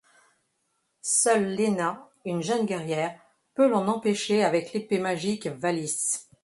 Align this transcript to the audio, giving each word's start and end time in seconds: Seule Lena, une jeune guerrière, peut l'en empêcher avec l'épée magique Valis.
Seule 1.03 1.53
Lena, 1.55 2.09
une 2.25 2.41
jeune 2.41 2.65
guerrière, 2.65 3.19
peut 3.53 3.67
l'en 3.67 3.87
empêcher 3.87 4.43
avec 4.43 4.73
l'épée 4.73 4.97
magique 4.97 5.45
Valis. 5.45 6.25